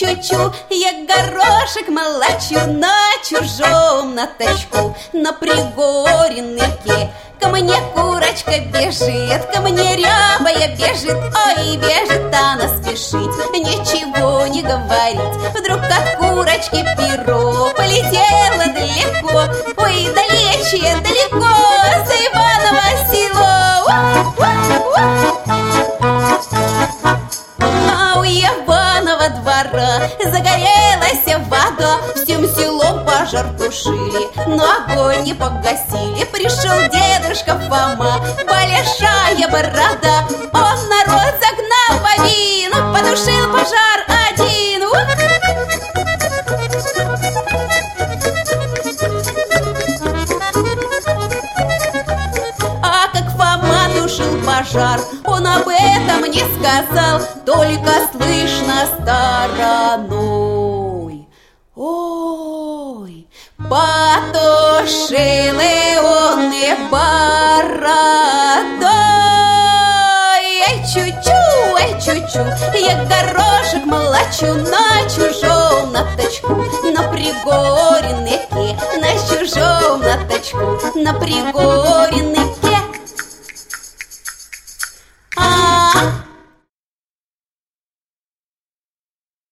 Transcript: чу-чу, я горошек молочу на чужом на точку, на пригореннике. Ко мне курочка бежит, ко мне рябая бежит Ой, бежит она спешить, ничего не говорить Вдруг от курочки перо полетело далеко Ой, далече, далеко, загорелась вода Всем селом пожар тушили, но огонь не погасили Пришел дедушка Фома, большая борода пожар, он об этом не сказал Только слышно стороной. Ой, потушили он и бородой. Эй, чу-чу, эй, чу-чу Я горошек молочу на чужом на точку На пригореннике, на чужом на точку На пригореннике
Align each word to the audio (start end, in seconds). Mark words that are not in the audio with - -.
чу-чу, 0.00 0.52
я 0.70 0.92
горошек 1.06 1.88
молочу 1.88 2.58
на 2.66 3.10
чужом 3.22 4.14
на 4.14 4.26
точку, 4.26 4.96
на 5.12 5.32
пригореннике. 5.32 7.10
Ко 7.38 7.48
мне 7.48 7.74
курочка 7.94 8.58
бежит, 8.58 9.46
ко 9.52 9.60
мне 9.62 9.96
рябая 9.96 10.76
бежит 10.76 11.16
Ой, 11.16 11.76
бежит 11.78 12.34
она 12.34 12.68
спешить, 12.76 13.34
ничего 13.54 14.46
не 14.46 14.60
говорить 14.60 15.36
Вдруг 15.58 15.80
от 15.84 16.18
курочки 16.18 16.84
перо 16.98 17.70
полетело 17.74 18.66
далеко 18.74 19.54
Ой, 19.78 20.06
далече, 20.14 20.96
далеко, 21.02 21.59
загорелась 30.24 31.46
вода 31.48 31.98
Всем 32.14 32.46
селом 32.54 33.04
пожар 33.04 33.46
тушили, 33.58 34.28
но 34.46 34.64
огонь 34.86 35.24
не 35.24 35.34
погасили 35.34 36.24
Пришел 36.32 36.78
дедушка 36.90 37.58
Фома, 37.68 38.20
большая 38.46 39.48
борода 39.48 40.26
пожар, 54.60 55.00
он 55.24 55.46
об 55.46 55.68
этом 55.68 56.24
не 56.30 56.40
сказал 56.40 57.20
Только 57.46 57.92
слышно 58.12 58.86
стороной. 59.00 60.46
Ой, 61.74 63.26
потушили 63.56 64.28
он 65.98 66.52
и 66.52 66.74
бородой. 66.90 67.70
Эй, 70.68 70.78
чу-чу, 70.92 71.40
эй, 71.78 71.92
чу-чу 72.00 72.44
Я 72.74 72.94
горошек 73.04 73.84
молочу 73.86 74.54
на 74.54 75.08
чужом 75.08 75.92
на 75.92 76.02
точку 76.16 76.52
На 76.92 77.02
пригореннике, 77.08 78.76
на 79.00 79.10
чужом 79.26 80.00
на 80.00 80.16
точку 80.28 80.78
На 80.96 81.12
пригореннике 81.14 82.29